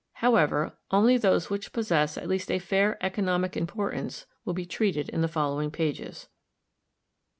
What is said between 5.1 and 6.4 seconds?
the following pages.